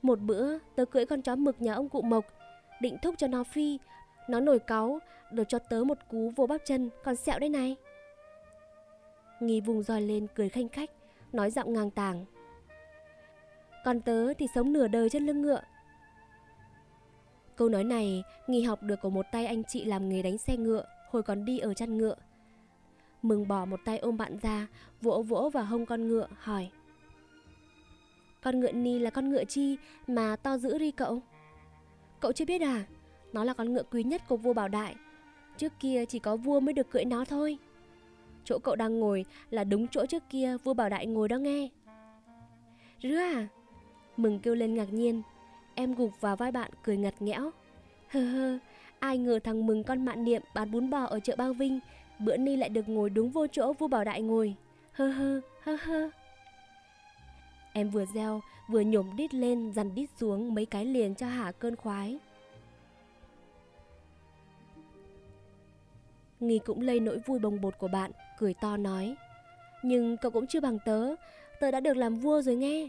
[0.02, 2.24] Một bữa tớ cưỡi con chó mực nhà ông cụ Mộc,
[2.80, 3.78] định thúc cho nó phi,
[4.28, 4.98] nó nổi cáu,
[5.32, 7.76] đột cho tớ một cú vô bắp chân, còn sẹo đây này.
[9.40, 10.90] Nghi vùng roi lên cười khanh khách,
[11.32, 12.24] nói giọng ngang tàng.
[13.84, 15.60] Còn tớ thì sống nửa đời trên lưng ngựa.
[17.56, 20.56] Câu nói này Nghi học được của một tay anh chị làm nghề đánh xe
[20.56, 22.14] ngựa hồi còn đi ở chăn ngựa.
[23.22, 24.66] Mừng bỏ một tay ôm bạn ra,
[25.00, 26.70] vỗ vỗ vào hông con ngựa, hỏi.
[28.42, 31.22] Con ngựa ni là con ngựa chi mà to dữ đi cậu?
[32.20, 32.84] Cậu chưa biết à?
[33.32, 34.94] Nó là con ngựa quý nhất của vua Bảo Đại.
[35.56, 37.58] Trước kia chỉ có vua mới được cưỡi nó thôi.
[38.48, 41.68] Chỗ cậu đang ngồi là đúng chỗ trước kia vua Bảo Đại ngồi đó nghe.
[43.02, 43.48] Rứa à?
[44.16, 45.22] Mừng kêu lên ngạc nhiên.
[45.74, 47.50] Em gục vào vai bạn cười ngặt nghẽo.
[48.08, 48.58] Hơ hơ,
[48.98, 51.80] ai ngờ thằng Mừng con mạn niệm bán bún bò ở chợ Bao Vinh,
[52.18, 54.54] bữa ni lại được ngồi đúng vô chỗ vua Bảo Đại ngồi.
[54.92, 56.10] Hơ hơ, hơ hơ.
[57.72, 61.52] Em vừa reo, vừa nhổm đít lên, dằn đít xuống mấy cái liền cho hả
[61.52, 62.18] cơn khoái.
[66.40, 69.16] Nghi cũng lây nỗi vui bồng bột của bạn, cười to nói.
[69.82, 71.14] Nhưng cậu cũng chưa bằng tớ,
[71.60, 72.88] tớ đã được làm vua rồi nghe.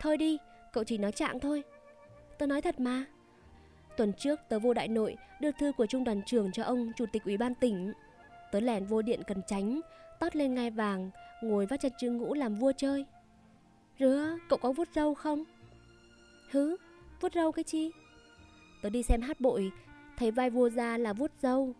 [0.00, 0.38] Thôi đi,
[0.72, 1.62] cậu chỉ nói trạng thôi.
[2.38, 3.04] Tớ nói thật mà.
[3.96, 7.06] Tuần trước tớ vô đại nội đưa thư của trung đoàn trưởng cho ông chủ
[7.12, 7.92] tịch ủy ban tỉnh.
[8.52, 9.80] Tớ lẻn vô điện cần tránh,
[10.20, 11.10] tót lên ngai vàng,
[11.42, 13.04] ngồi vắt chân trương ngũ làm vua chơi.
[13.98, 15.44] Rứa, cậu có vuốt râu không?
[16.50, 16.76] Hứ,
[17.20, 17.92] vuốt râu cái chi?
[18.82, 19.70] Tớ đi xem hát bội,
[20.16, 21.74] thấy vai vua ra là vuốt râu.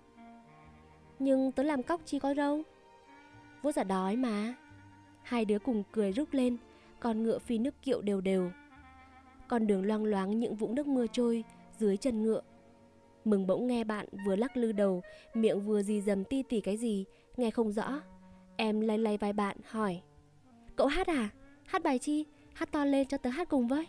[1.23, 2.63] Nhưng tớ làm cóc chi có râu.
[3.63, 4.55] Vuốt giả đói mà.
[5.23, 6.57] Hai đứa cùng cười rúc lên,
[7.01, 8.51] con ngựa phi nước kiệu đều đều.
[9.49, 11.45] Con đường loang loáng những vũng nước mưa trôi
[11.79, 12.41] dưới chân ngựa.
[13.25, 15.03] Mừng bỗng nghe bạn vừa lắc lư đầu,
[15.35, 17.05] miệng vừa gì dầm ti tỉ cái gì,
[17.37, 18.01] nghe không rõ.
[18.57, 20.01] Em lay lay vai bạn hỏi.
[20.77, 21.29] Cậu hát à?
[21.65, 22.27] Hát bài chi?
[22.55, 23.87] Hát to lên cho tớ hát cùng với.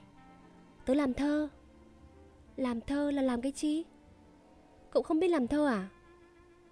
[0.86, 1.50] Tớ làm thơ.
[2.56, 3.86] Làm thơ là làm cái chi?
[4.91, 5.89] Cậu không biết làm thơ à?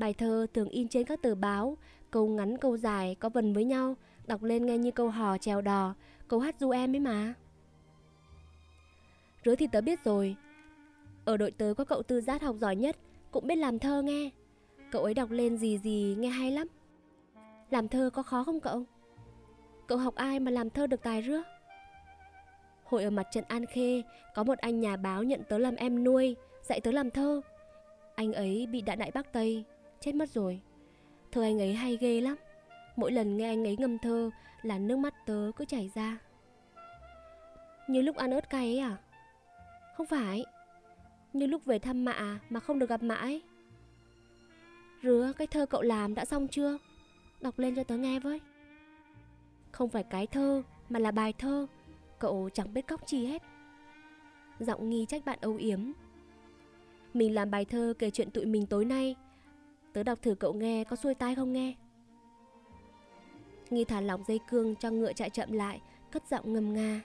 [0.02, 1.78] Bài thơ thường in trên các tờ báo,
[2.12, 3.96] câu ngắn câu dài có vần với nhau,
[4.28, 5.96] đọc lên nghe như câu hò trèo đò,
[6.28, 7.34] câu hát du em ấy mà.
[9.46, 10.36] Rứa thì tớ biết rồi.
[11.26, 12.98] Ở đội tớ có cậu tư giác học giỏi nhất,
[13.32, 14.30] cũng biết làm thơ nghe.
[14.92, 16.68] Cậu ấy đọc lên gì gì nghe hay lắm.
[17.70, 18.84] Làm thơ có khó không cậu?
[19.88, 21.44] Cậu học ai mà làm thơ được tài rứa?
[22.84, 24.02] Hội ở mặt trận An Khê,
[24.36, 27.42] có một anh nhà báo nhận tớ làm em nuôi, dạy tớ làm thơ.
[28.16, 29.66] Anh ấy bị đạn đại Bắc Tây,
[30.02, 30.62] chết mất rồi.
[31.32, 32.36] Thơ anh ấy hay ghê lắm.
[32.96, 34.30] Mỗi lần nghe anh ấy ngâm thơ
[34.62, 36.18] là nước mắt tớ cứ chảy ra.
[37.88, 38.98] Như lúc ăn ớt cay ấy à?
[39.98, 40.46] Không phải.
[41.34, 43.42] Như lúc về thăm mạ mà không được gặp mãi.
[45.04, 46.78] Rứa, cái thơ cậu làm đã xong chưa?
[47.42, 48.40] Đọc lên cho tớ nghe với.
[49.72, 51.68] Không phải cái thơ mà là bài thơ
[52.20, 53.42] Cậu chẳng biết cóc chi hết
[54.60, 55.92] Giọng nghi trách bạn âu yếm
[57.14, 59.16] Mình làm bài thơ kể chuyện tụi mình tối nay
[59.94, 61.74] Tớ đọc thử cậu nghe có xuôi tai không nghe
[63.70, 67.02] Nghi thả lỏng dây cương cho ngựa chạy chậm lại Cất giọng ngầm nga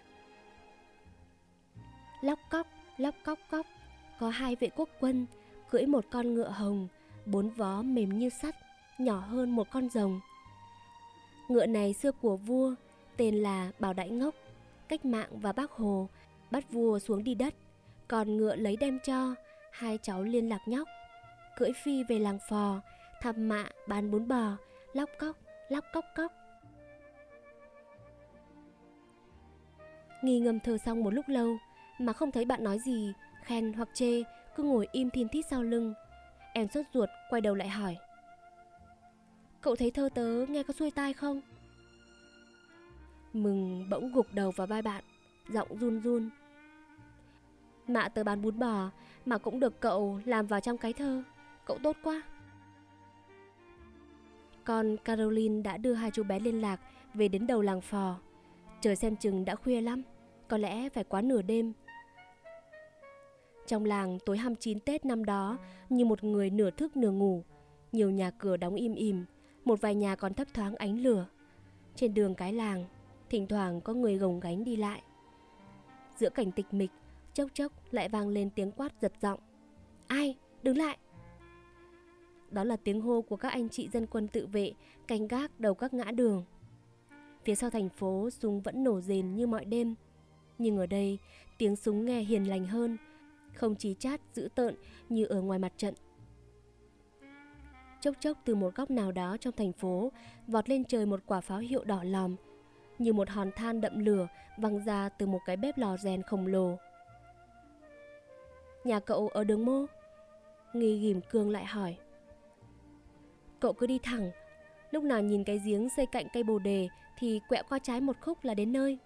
[2.20, 3.66] Lóc cóc, lóc cóc cóc
[4.20, 5.26] Có hai vệ quốc quân
[5.70, 6.88] Cưỡi một con ngựa hồng
[7.26, 8.56] Bốn vó mềm như sắt
[8.98, 10.20] Nhỏ hơn một con rồng
[11.48, 12.74] Ngựa này xưa của vua,
[13.16, 14.34] tên là Bảo Đại Ngốc.
[14.88, 16.08] cách mạng và bác Hồ,
[16.50, 17.54] bắt vua xuống đi đất,
[18.08, 19.34] còn ngựa lấy đem cho,
[19.72, 20.88] hai cháu liên lạc nhóc.
[21.56, 22.80] Cưỡi phi về làng phò,
[23.20, 24.56] thăm mạ, bán bún bò,
[24.92, 25.36] lóc cóc,
[25.68, 26.32] lóc cóc cóc.
[30.22, 31.56] Nghi ngâm thơ xong một lúc lâu,
[31.98, 34.22] mà không thấy bạn nói gì, khen hoặc chê,
[34.56, 35.94] cứ ngồi im thiên thít sau lưng.
[36.52, 37.96] Em sốt ruột, quay đầu lại hỏi.
[39.60, 41.40] Cậu thấy thơ tớ nghe có xuôi tai không?
[43.32, 45.04] Mừng bỗng gục đầu vào vai bạn,
[45.48, 46.30] giọng run run.
[47.86, 48.90] Mạ tớ bán bún bò
[49.26, 51.22] mà cũng được cậu làm vào trong cái thơ.
[51.66, 52.22] Cậu tốt quá.
[54.64, 56.80] Còn Caroline đã đưa hai chú bé liên lạc
[57.14, 58.18] về đến đầu làng phò.
[58.80, 60.02] Trời xem chừng đã khuya lắm,
[60.48, 61.72] có lẽ phải quá nửa đêm.
[63.66, 67.44] Trong làng tối 29 Tết năm đó, như một người nửa thức nửa ngủ,
[67.92, 69.24] nhiều nhà cửa đóng im im,
[69.64, 71.26] một vài nhà còn thấp thoáng ánh lửa.
[71.94, 72.84] Trên đường cái làng,
[73.30, 75.02] thỉnh thoảng có người gồng gánh đi lại.
[76.16, 76.90] Giữa cảnh tịch mịch,
[77.34, 79.40] chốc chốc lại vang lên tiếng quát giật giọng.
[80.06, 80.36] Ai?
[80.62, 80.98] Đứng lại!
[82.50, 84.72] Đó là tiếng hô của các anh chị dân quân tự vệ
[85.06, 86.44] canh gác đầu các ngã đường.
[87.44, 89.94] Phía sau thành phố súng vẫn nổ rền như mọi đêm.
[90.58, 91.18] Nhưng ở đây
[91.58, 92.96] tiếng súng nghe hiền lành hơn,
[93.54, 94.76] không chí chát dữ tợn
[95.08, 95.94] như ở ngoài mặt trận.
[98.00, 100.12] Chốc chốc từ một góc nào đó trong thành phố
[100.46, 102.36] vọt lên trời một quả pháo hiệu đỏ lòm,
[102.98, 104.28] như một hòn than đậm lửa
[104.58, 106.76] văng ra từ một cái bếp lò rèn khổng lồ.
[108.84, 109.86] Nhà cậu ở đường mô?
[110.74, 111.96] Nghi ghim cương lại hỏi.
[113.60, 114.30] Cậu cứ đi thẳng,
[114.90, 116.88] lúc nào nhìn cái giếng xây cạnh cây bồ đề
[117.18, 118.98] thì quẹo qua trái một khúc là đến nơi.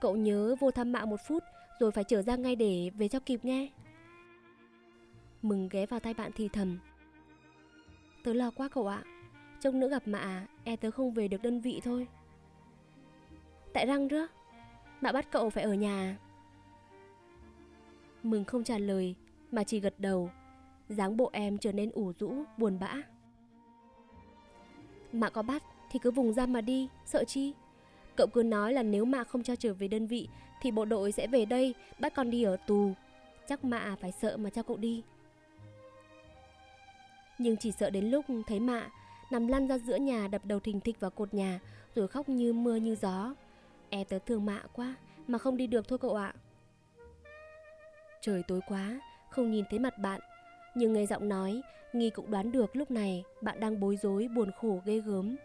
[0.00, 1.42] Cậu nhớ vô thăm mạ một phút
[1.78, 3.68] rồi phải trở ra ngay để về cho kịp nghe.
[5.42, 6.78] Mừng ghé vào tay bạn thì thầm.
[8.24, 9.02] Tớ lo quá cậu ạ,
[9.60, 12.06] trông nữa gặp mạ, e tớ không về được đơn vị thôi.
[13.72, 14.26] Tại răng rứa,
[15.00, 16.16] mạ bắt cậu phải ở nhà.
[18.22, 19.14] Mừng không trả lời
[19.52, 20.30] mà chỉ gật đầu
[20.88, 22.94] dáng bộ em trở nên ủ rũ, buồn bã.
[25.12, 27.52] Mạ có bắt thì cứ vùng ra mà đi, sợ chi?
[28.16, 30.28] Cậu cứ nói là nếu mạ không cho trở về đơn vị
[30.62, 32.92] thì bộ đội sẽ về đây bắt con đi ở tù.
[33.48, 35.02] Chắc mạ phải sợ mà cho cậu đi.
[37.38, 38.88] Nhưng chỉ sợ đến lúc thấy mạ
[39.30, 41.60] nằm lăn ra giữa nhà đập đầu thình thịch vào cột nhà
[41.94, 43.34] rồi khóc như mưa như gió.
[43.90, 44.94] E tớ thương mạ quá
[45.26, 46.34] mà không đi được thôi cậu ạ.
[48.20, 50.20] Trời tối quá, không nhìn thấy mặt bạn
[50.76, 51.62] nhưng nghe giọng nói,
[51.92, 55.36] Nghi cũng đoán được lúc này bạn đang bối rối, buồn khổ, ghê gớm.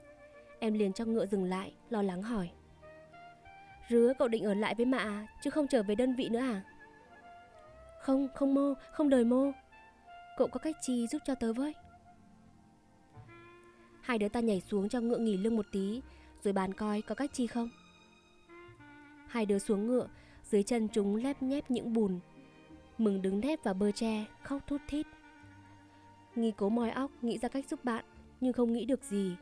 [0.60, 2.50] Em liền cho ngựa dừng lại, lo lắng hỏi.
[3.90, 5.28] Rứa cậu định ở lại với mạ, à?
[5.44, 6.64] chứ không trở về đơn vị nữa à?
[8.02, 9.52] Không, không mô, không đời mô.
[10.38, 11.74] Cậu có cách chi giúp cho tớ với?
[14.02, 16.02] Hai đứa ta nhảy xuống cho ngựa nghỉ lưng một tí,
[16.44, 17.70] rồi bàn coi có cách chi không.
[19.28, 20.08] Hai đứa xuống ngựa,
[20.44, 22.20] dưới chân chúng lép nhép những bùn.
[22.98, 25.06] Mừng đứng nép vào bơ tre, khóc thút thít.
[26.36, 28.06] Nghi cố moi óc nghĩ ra cách giúp bạn
[28.42, 29.36] Nhưng không nghĩ được gì.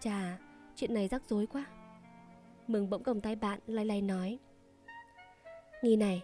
[0.00, 0.38] Chà,
[0.76, 1.64] chuyện này rắc rối quá.
[2.66, 4.38] Mừng bỗng cầm tay bạn lay lay nói.
[5.82, 6.22] Nghi này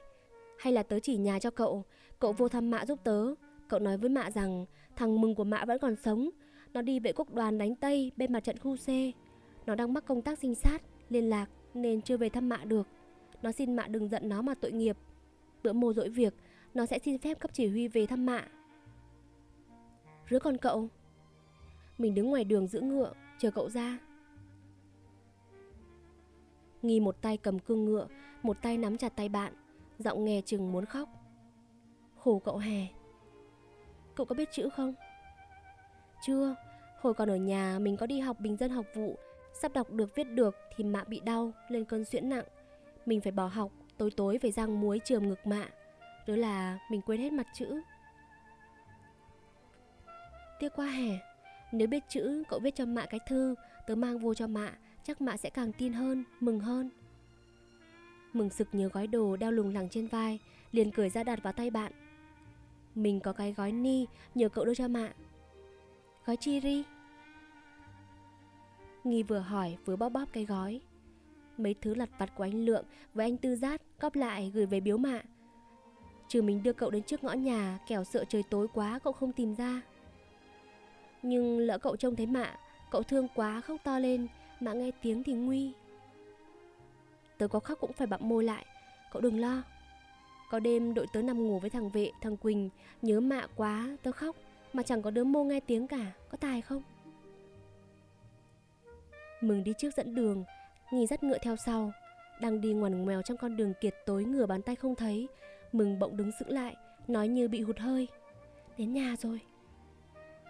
[0.58, 1.84] Hay là tớ chỉ nhà cho cậu
[2.18, 3.34] Cậu vô thăm mạ giúp tớ.
[3.68, 6.30] Cậu nói với mạ rằng Thằng mừng của mạ vẫn còn sống.
[6.72, 8.88] Nó đi vệ quốc đoàn đánh Tây bên mặt trận khu C.
[9.66, 12.88] Nó đang mắc công tác sinh sát Liên lạc nên chưa về thăm mạ được.
[13.42, 14.96] Nó xin mạ đừng giận nó mà tội nghiệp.
[15.62, 16.34] Bữa mô dỗi việc
[16.74, 18.44] Nó sẽ xin phép cấp chỉ huy về thăm mạ.
[20.30, 20.88] Rứa con cậu.
[21.98, 23.98] Mình đứng ngoài đường giữ ngựa, Chờ cậu ra.
[26.82, 28.06] Nghi một tay cầm cương ngựa,
[28.42, 29.52] Một tay nắm chặt tay bạn,
[29.98, 31.08] Giọng nghe chừng muốn khóc.
[32.18, 32.86] Khổ cậu hè.
[34.14, 34.94] Cậu có biết chữ không?
[36.26, 36.54] Chưa.
[37.00, 39.18] Hồi còn ở nhà, mình có đi học bình dân học vụ.
[39.52, 42.44] Sắp đọc được, viết được Thì mạ bị đau, lên cơn suyễn nặng.
[43.06, 45.68] Mình phải bỏ học, Tối tối phải răng muối trường ngực mạ.
[46.26, 47.80] Đó là mình quên hết mặt chữ.
[50.58, 51.18] Tiếc quá hè
[51.72, 53.54] Nếu biết chữ cậu viết cho mạ cái thư
[53.86, 54.72] Tớ mang vô cho mạ
[55.04, 56.90] Chắc mạ sẽ càng tin hơn, mừng hơn.
[58.32, 60.38] Mừng sực nhớ gói đồ đeo lùng lẳng trên vai
[60.72, 61.92] Liền cười ra đặt vào tay bạn.
[62.94, 65.12] Mình có cái gói ni Nhờ cậu đưa cho mạ.
[66.26, 66.84] Gói chi ri?
[69.04, 70.80] Nghi vừa hỏi vừa bóp bóp cái gói.
[71.58, 74.80] Mấy thứ lặt vặt của anh Lượng Với anh Tư giát góp lại gửi về
[74.80, 75.22] biếu mạ.
[76.28, 79.32] Trừ mình đưa cậu đến trước ngõ nhà Kẻo sợ trời tối quá cậu không
[79.32, 79.82] tìm ra
[81.24, 82.56] nhưng lỡ cậu trông thấy mạ
[82.90, 84.26] Cậu thương quá khóc to lên
[84.60, 85.72] Mạ nghe tiếng thì nguy.
[87.38, 88.66] Tớ có khóc cũng phải bặm môi lại
[89.12, 89.62] Cậu đừng lo.
[90.50, 92.70] Có đêm đội tớ nằm ngủ với thằng vệ Thằng Quỳnh
[93.02, 94.36] nhớ mạ quá tớ khóc
[94.72, 96.82] Mà chẳng có đứa mô nghe tiếng cả Có tài không?
[99.40, 100.44] Mừng đi trước dẫn đường
[100.92, 101.92] Nghi dắt ngựa theo sau
[102.40, 105.28] Đang đi ngoằn ngoèo trong con đường kiệt tối ngửa bàn tay không thấy.
[105.72, 106.76] Mừng bỗng đứng sững lại
[107.08, 108.08] Nói như bị hụt hơi.
[108.78, 109.40] Đến nhà rồi.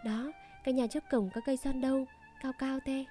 [0.04, 0.32] Đó,
[0.64, 2.07] cái nhà trước cổng có cây son đâu,
[2.42, 3.05] Cao cao thế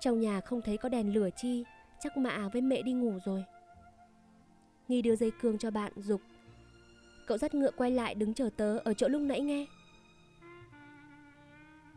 [0.00, 1.64] Trong nhà không thấy có đèn lửa chi,
[2.00, 3.44] Chắc mạ với mẹ đi ngủ rồi.
[4.88, 6.20] Nghi đưa dây cương cho bạn dục.
[7.26, 9.66] Cậu dắt ngựa quay lại đứng chờ tớ ở chỗ lúc nãy nghe.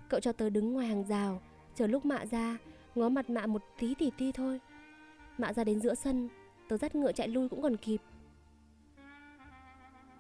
[0.09, 1.41] Cậu cho tớ đứng ngoài hàng rào,
[1.75, 2.57] Chờ lúc mạ ra,
[2.95, 4.59] Ngó mặt mạ một tí tỉ ti thôi.
[5.37, 6.29] Mạ ra đến giữa sân,
[6.69, 8.01] Tớ dắt ngựa chạy lui cũng còn kịp.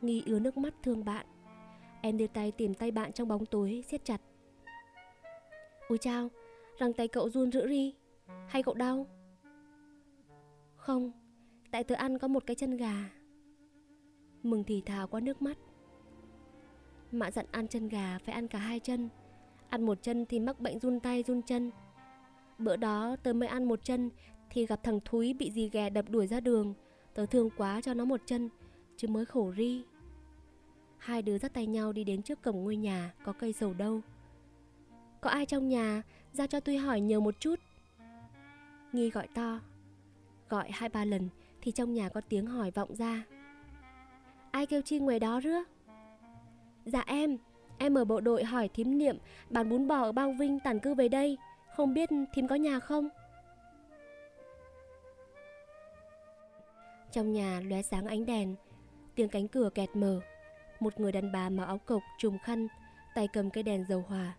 [0.01, 1.25] Nghi ứa nước mắt thương bạn.
[2.07, 4.21] Em đưa tay tìm tay bạn trong bóng tối, siết chặt.
[5.87, 6.29] Ôi chao,
[6.79, 7.93] Răng tay cậu run rữ ri
[8.47, 9.07] Hay cậu đau?
[10.75, 11.11] Không,
[11.71, 13.09] Tại tớ ăn có một cái chân gà.
[14.43, 15.57] Mừng thì thào qua nước mắt.
[17.11, 19.09] Mạ dặn ăn chân gà phải ăn cả hai chân.
[19.69, 21.71] Ăn một chân thì mắc bệnh run tay, run chân.
[22.57, 24.09] Bữa đó tớ mới ăn một chân
[24.49, 26.73] Thì gặp thằng Thúi bị gì ghè đập đuổi ra đường.
[27.13, 28.49] Tớ thương quá cho nó một chân,
[28.97, 29.83] Chứ mới khổ ri.
[30.97, 34.01] Hai đứa dắt tay nhau đi đến trước cổng ngôi nhà, Có cây sầu đâu.
[35.21, 37.59] Có ai trong nhà Ra cho tôi hỏi nhờ một chút?
[38.93, 39.59] Nghi gọi to.
[40.49, 41.29] Gọi hai ba lần
[41.61, 43.23] Thì trong nhà có tiếng hỏi vọng ra.
[44.51, 45.63] Ai kêu chi ngoài đó rứa?
[46.85, 47.37] Dạ em
[47.77, 49.17] Em ở bộ đội hỏi thím niệm
[49.49, 51.37] Bán bún bò ở Bao Vinh tản cư về đây,
[51.75, 53.09] Không biết thím có nhà không?
[57.11, 58.55] Trong nhà lóe sáng ánh đèn,
[59.15, 60.21] Tiếng cánh cửa kẹt mở.
[60.79, 62.67] Một người đàn bà mặc áo cộc trùm khăn
[63.15, 64.35] Tay cầm cây đèn dầu hỏa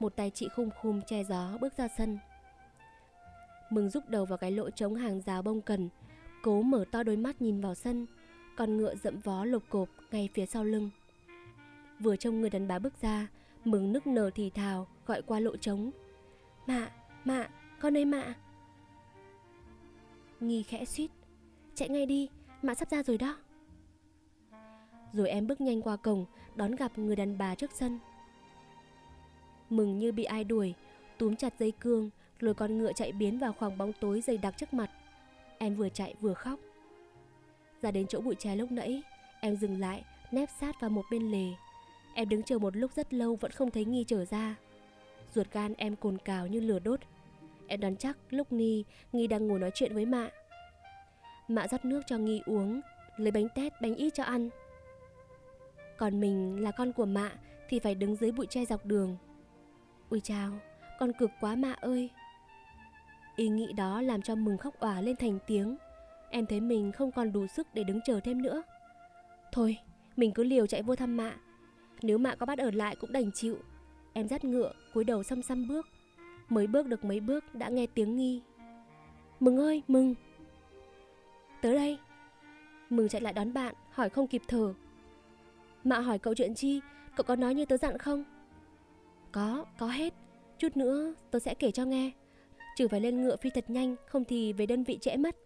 [0.00, 2.18] Một tay chị khum khum che gió bước ra sân.
[3.70, 5.88] Mừng rúc đầu vào cái lỗ trống hàng rào bông cần
[6.42, 8.06] Cố mở to đôi mắt nhìn vào sân
[8.56, 10.90] Con ngựa dậm vó lộp cộp ngay phía sau lưng.
[12.00, 13.26] Vừa trông người đàn bà bước ra
[13.64, 15.90] Mừng nức nở thì thào Gọi qua lỗ trống.
[16.66, 16.90] Mạ,
[17.24, 17.48] mạ,
[17.80, 18.34] con ơi mạ.
[20.40, 21.10] Nghi khẽ suýt
[21.74, 22.28] Chạy ngay đi,
[22.62, 23.36] mạ sắp ra rồi đó.
[25.12, 27.98] Rồi em bước nhanh qua cổng, Đón gặp người đàn bà trước sân.
[29.70, 30.74] Mừng như bị ai đuổi,
[31.18, 34.54] Túm chặt dây cương, Rồi con ngựa chạy biến vào khoảng bóng tối dày đặc
[34.58, 34.90] trước mặt.
[35.58, 36.58] Em vừa chạy vừa khóc.
[37.82, 39.02] Ra đến chỗ bụi tre lúc nãy,
[39.40, 41.46] Em dừng lại, Nép sát vào một bên lề.
[42.14, 44.56] Em đứng chờ một lúc rất lâu vẫn không thấy Nghi trở ra.
[45.34, 47.00] Ruột gan em cồn cào như lửa đốt.
[47.66, 50.28] Em đoán chắc lúc Nghi Nghi đang ngồi nói chuyện với Mạ.
[51.48, 52.80] Mạ rót nước cho Nghi uống,
[53.16, 54.50] Lấy bánh tét, bánh ít cho ăn.
[55.98, 57.32] Còn mình là con của Mạ
[57.68, 59.16] Thì phải đứng dưới bụi tre dọc đường.
[60.10, 60.50] Ui chào
[60.98, 62.10] Con cực quá Mạ ơi.
[63.36, 65.76] Ý nghĩ đó làm cho mừng khóc òa lên thành tiếng.
[66.30, 68.62] Em thấy mình không còn đủ sức để đứng chờ thêm nữa.
[69.52, 69.78] Thôi,
[70.16, 71.34] Mình cứ liều chạy vô thăm Mạ.
[72.02, 73.58] Nếu mạ có bắt ở lại cũng đành chịu.
[74.12, 75.86] Em dắt ngựa, cúi đầu xăm xăm bước.
[76.48, 78.42] Mới bước được mấy bước đã nghe tiếng nghi.
[79.40, 80.14] Mừng ơi, mừng.
[81.62, 81.98] Tới đây.
[82.90, 84.74] Mừng chạy lại đón bạn, hỏi không kịp thở.
[85.84, 86.80] Mạ hỏi cậu chuyện chi
[87.16, 88.24] Cậu có nói như tớ dặn không
[89.32, 90.14] Có, có hết
[90.58, 92.10] Chút nữa tớ sẽ kể cho nghe
[92.76, 95.36] Trừ phải lên ngựa phi thật nhanh Không thì về đơn vị trễ mất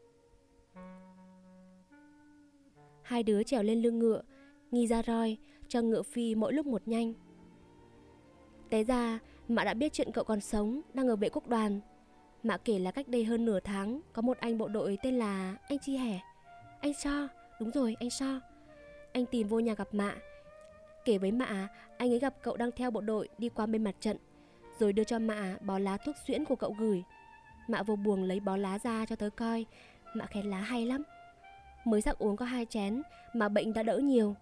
[3.02, 4.22] Hai đứa trèo lên lưng ngựa
[4.70, 7.14] Nghi ra roi cho ngựa phi mỗi lúc một nhanh.
[8.70, 9.18] Té ra,
[9.48, 11.80] Mạ đã biết chuyện cậu còn sống, đang ở vệ quốc đoàn.
[12.42, 15.56] Mạ kể là cách đây hơn nửa tháng, có một anh bộ đội tên là
[15.68, 16.20] anh Chi Hẻ.
[16.80, 17.28] Anh So,
[17.60, 18.40] đúng rồi, anh So.
[19.16, 20.14] Anh tìm vô nhà gặp Mạ.
[21.04, 23.94] Kể với Mạ, anh ấy gặp cậu đang theo bộ đội đi qua bên mặt
[24.00, 24.16] trận,
[24.78, 27.02] rồi đưa cho Mạ bó lá thuốc xuyễn của cậu gửi.
[27.68, 29.66] Mạ vô buồng lấy bó lá ra cho tớ coi,
[30.14, 31.02] Mạ khen lá hay lắm.
[31.84, 33.02] Mới sắc uống có hai chén
[33.34, 34.34] mà bệnh đã đỡ nhiều.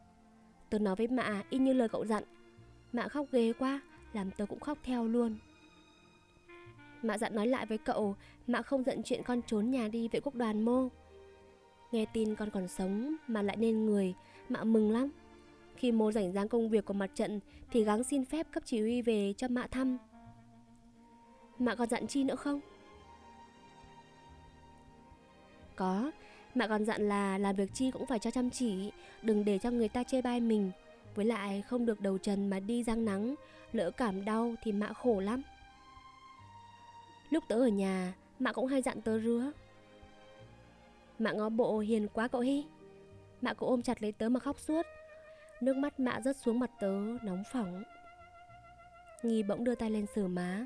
[0.71, 2.23] Tớ nói với Mạ y như lời cậu dặn
[2.93, 3.81] Mạ khóc ghê quá
[4.13, 5.37] Làm tớ cũng khóc theo luôn
[7.03, 10.21] Mạ dặn nói lại với cậu Mạ không giận chuyện con trốn nhà đi vệ
[10.21, 10.89] quốc đoàn mô
[11.93, 14.15] Nghe tin con còn sống Mà lại nên người
[14.49, 15.09] Mạ mừng lắm.
[15.77, 18.81] Khi mô rảnh rang công việc của mặt trận, Thì gắng xin phép cấp chỉ
[18.81, 19.99] huy về cho Mạ thăm.
[21.59, 22.61] Mạ còn dặn chi nữa không?
[25.77, 26.11] Có.
[26.55, 28.93] Mạ còn dặn là làm việc chi cũng phải cho chăm chỉ,
[29.23, 30.71] Đừng để cho người ta chê bai mình.
[31.15, 33.35] Với lại không được đầu trần mà đi răng nắng,
[33.73, 35.43] Lỡ cảm đau thì mạ khổ lắm.
[37.31, 39.53] Lúc tớ ở nhà, Mạ cũng hay dặn tớ rứa.
[41.19, 42.65] Mạ ngó bộ hiền quá cậu Hy
[43.45, 44.87] Mạ cũng ôm chặt lấy tớ mà khóc suốt.
[45.61, 46.93] Nước mắt mạ rớt xuống mặt tớ
[47.23, 47.83] nóng phỏng.
[49.23, 50.65] Nghi bỗng đưa tay lên sờ má.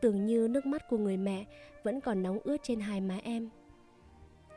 [0.00, 1.44] Tưởng như nước mắt của người mẹ
[1.82, 3.50] Vẫn còn nóng ướt trên hai má em.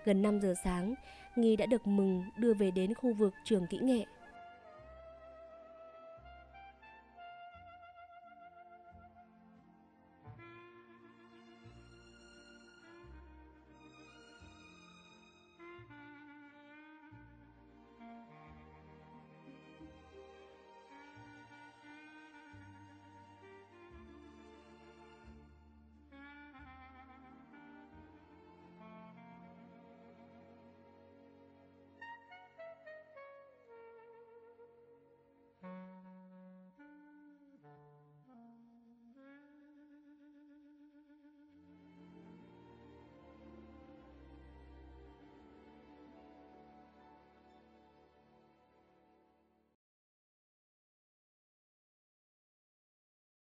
[0.05, 0.95] Gần 5 giờ sáng,
[1.35, 4.05] Nghi đã được mừng đưa về đến khu vực trường kỹ nghệ.